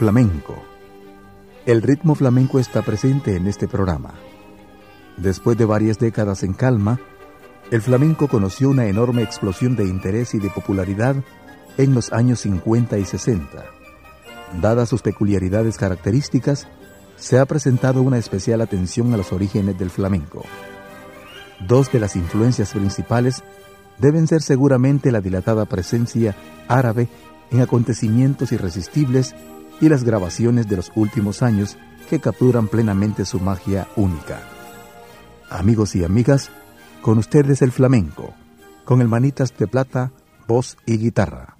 [0.00, 0.56] Flamenco.
[1.66, 4.14] El ritmo flamenco está presente en este programa.
[5.18, 6.98] Después de varias décadas en calma,
[7.70, 11.16] el flamenco conoció una enorme explosión de interés y de popularidad
[11.76, 13.62] en los años 50 y 60.
[14.62, 16.66] Dadas sus peculiaridades características,
[17.16, 20.46] se ha presentado una especial atención a los orígenes del flamenco.
[21.68, 23.44] Dos de las influencias principales
[23.98, 26.34] deben ser seguramente la dilatada presencia
[26.68, 27.10] árabe
[27.50, 29.34] en acontecimientos irresistibles
[29.80, 31.76] y las grabaciones de los últimos años
[32.08, 34.40] que capturan plenamente su magia única.
[35.48, 36.50] Amigos y amigas,
[37.02, 38.34] con ustedes el flamenco,
[38.84, 40.12] con el manitas de plata,
[40.46, 41.59] voz y guitarra.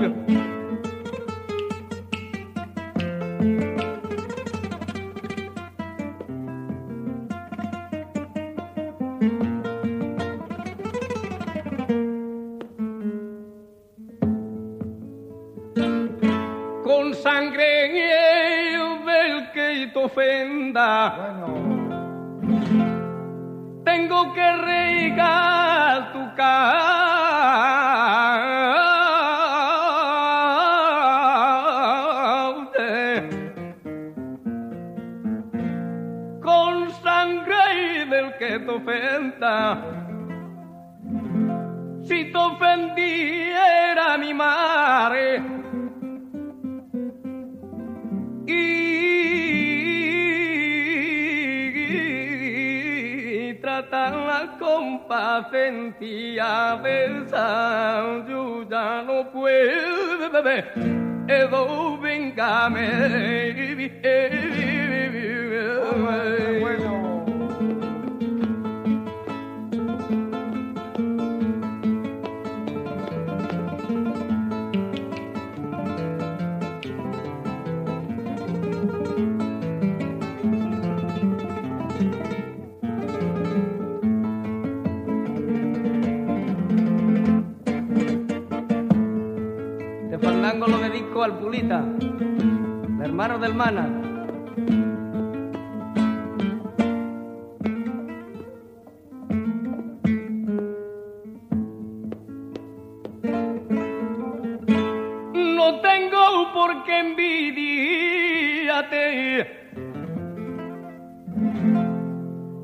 [0.00, 0.51] 这个
[59.02, 60.30] no puedo,
[61.28, 61.92] Edo,
[91.22, 91.84] lo dedico al Pulita,
[92.98, 93.86] el hermano del Mana.
[105.34, 108.92] No tengo por qué envidiarte,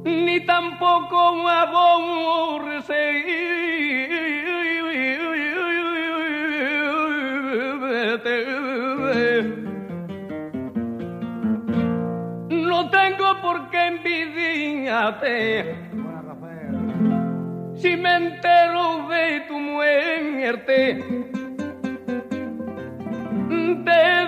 [0.05, 3.48] ni tampoco aborrecer
[17.77, 21.03] Si me entero de tu muerte,
[23.85, 24.27] te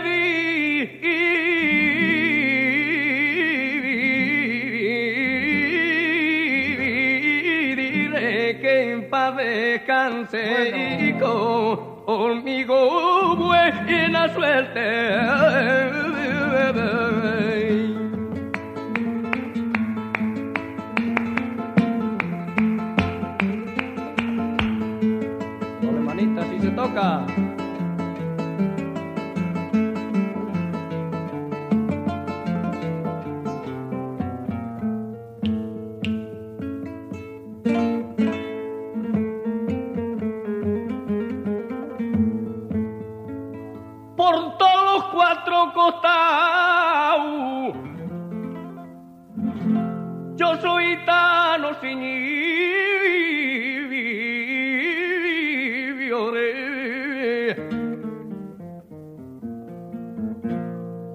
[8.00, 11.12] diré que en paz descanse y
[12.06, 12.76] conmigo
[13.36, 15.49] buena suerte.
[45.70, 47.74] Cuatro costados.
[50.36, 52.00] Yo soy tan sin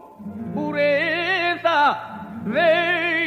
[0.54, 1.98] pureza
[2.44, 3.20] de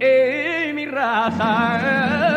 [0.00, 2.31] eh, mi raza.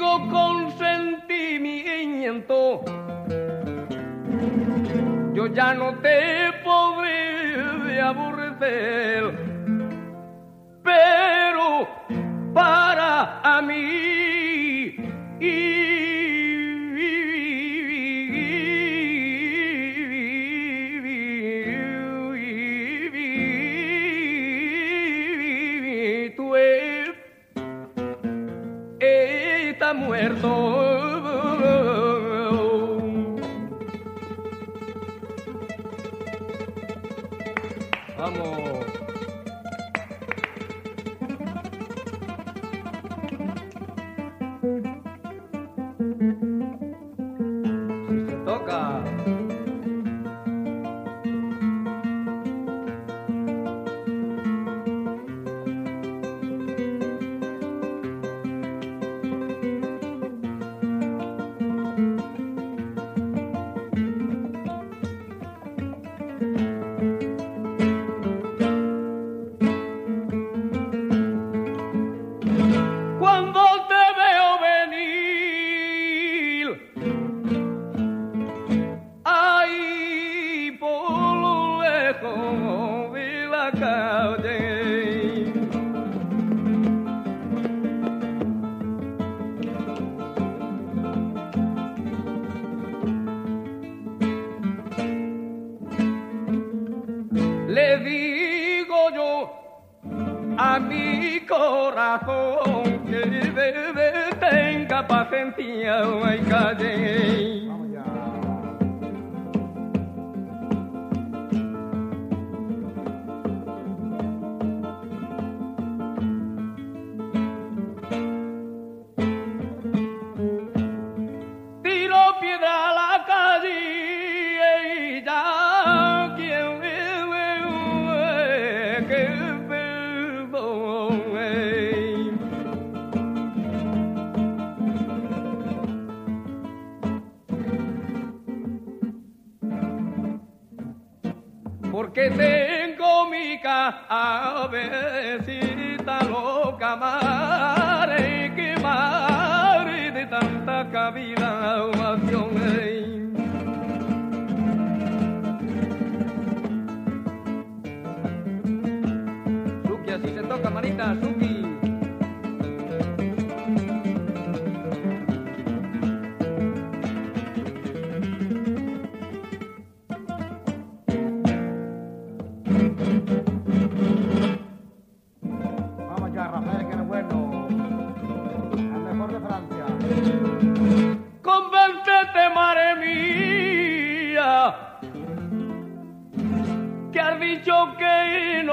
[0.00, 2.82] Digo con sentimiento,
[5.34, 9.38] yo ya no te podré aborrecer
[10.82, 11.86] pero
[12.54, 14.09] para a mí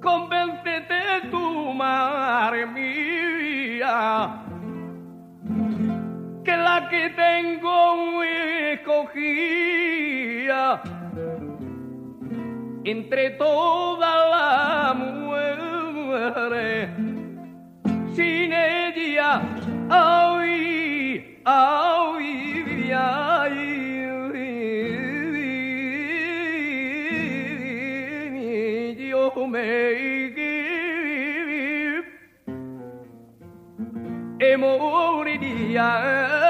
[0.00, 4.44] Convéncete tu madre mía,
[6.44, 8.22] que la que tengo
[8.72, 9.62] escogida
[12.84, 16.88] entre todas las mujeres,
[18.14, 18.41] sin
[34.62, 36.41] 梦里的呀。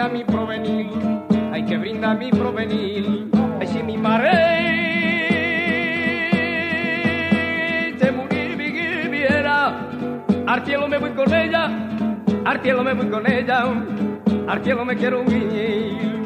[0.00, 0.88] Brindar mi provenir,
[1.52, 3.28] hay que brindar mi provenir,
[3.60, 4.30] ay si mi mar es,
[8.00, 9.76] se muriera,
[10.46, 11.68] al cielo me voy con ella,
[12.46, 13.62] al cielo me voy con ella,
[14.48, 16.19] al cielo me quiero ir.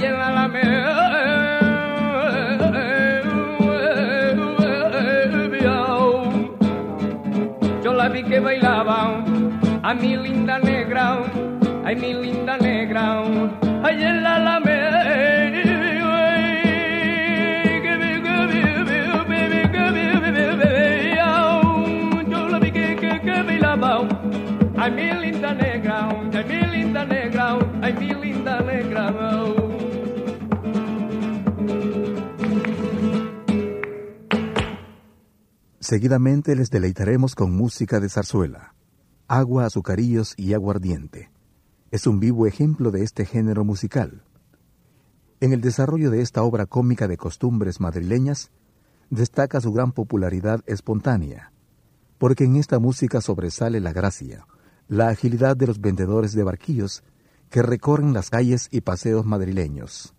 [0.00, 0.92] La Alameda.
[7.84, 9.22] Yo la vi que bailaba
[9.82, 11.18] a mi linda negra,
[11.84, 12.41] ay mi linda
[35.82, 38.72] Seguidamente les deleitaremos con música de zarzuela,
[39.26, 41.32] agua, azucarillos y aguardiente.
[41.90, 44.22] Es un vivo ejemplo de este género musical.
[45.40, 48.52] En el desarrollo de esta obra cómica de costumbres madrileñas,
[49.10, 51.52] destaca su gran popularidad espontánea,
[52.16, 54.46] porque en esta música sobresale la gracia,
[54.86, 57.02] la agilidad de los vendedores de barquillos
[57.50, 60.14] que recorren las calles y paseos madrileños.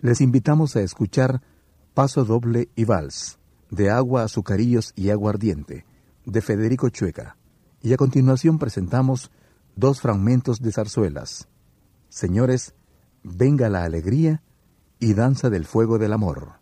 [0.00, 1.42] Les invitamos a escuchar
[1.94, 3.37] Paso Doble y Vals,
[3.70, 5.84] de Agua, Azucarillos y Aguardiente,
[6.24, 7.36] de Federico Chueca,
[7.82, 9.30] y a continuación presentamos
[9.76, 11.48] dos fragmentos de zarzuelas.
[12.08, 12.74] Señores,
[13.22, 14.42] venga la alegría
[14.98, 16.57] y danza del fuego del amor.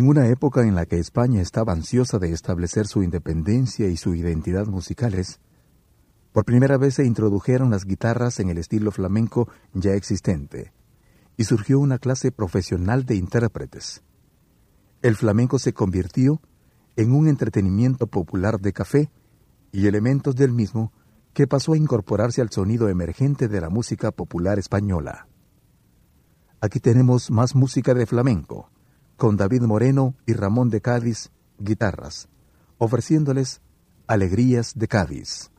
[0.00, 4.14] En una época en la que España estaba ansiosa de establecer su independencia y su
[4.14, 5.40] identidad musicales,
[6.32, 10.72] por primera vez se introdujeron las guitarras en el estilo flamenco ya existente,
[11.36, 14.02] y surgió una clase profesional de intérpretes.
[15.02, 16.40] El flamenco se convirtió
[16.96, 19.10] en un entretenimiento popular de café
[19.70, 20.94] y elementos del mismo
[21.34, 25.28] que pasó a incorporarse al sonido emergente de la música popular española.
[26.62, 28.70] Aquí tenemos más música de flamenco,
[29.20, 32.30] con David Moreno y Ramón de Cádiz, guitarras,
[32.78, 33.60] ofreciéndoles
[34.06, 35.50] Alegrías de Cádiz.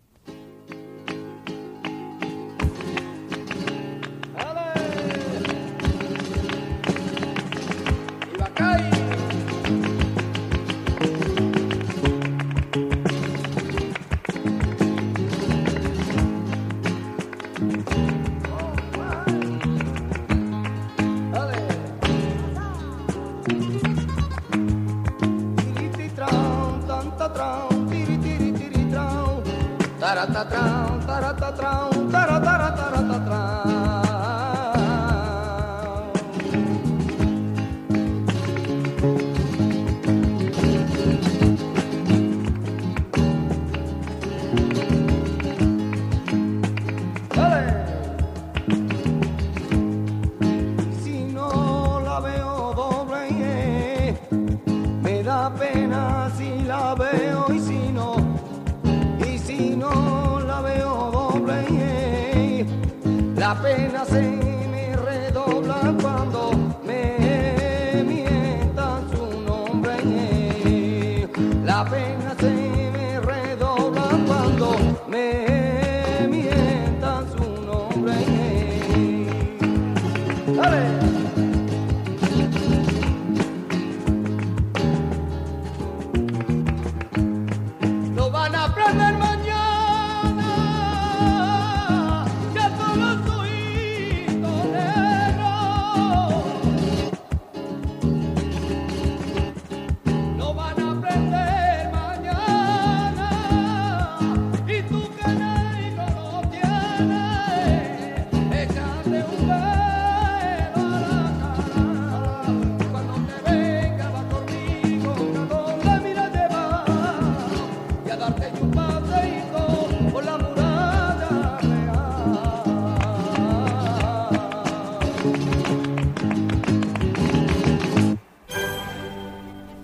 [63.52, 64.41] apenas em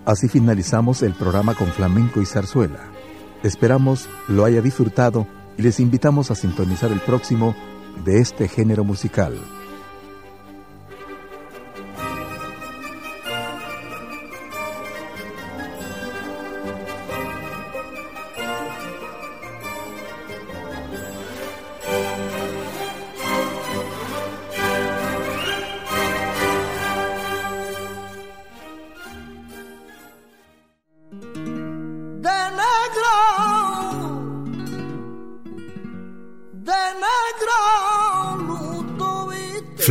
[0.08, 2.80] Así finalizamos el programa con flamenco y zarzuela.
[3.44, 7.54] Esperamos lo haya disfrutado y les invitamos a sintonizar el próximo
[8.06, 9.38] de este género musical.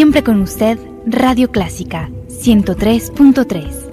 [0.00, 3.90] Siempre con usted, Radio Clásica 103.3.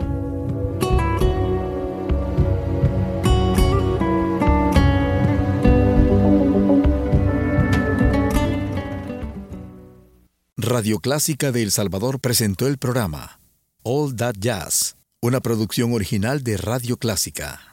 [10.55, 13.41] Radio Clásica de El Salvador presentó el programa
[13.83, 17.67] All That Jazz, una producción original de Radio Clásica.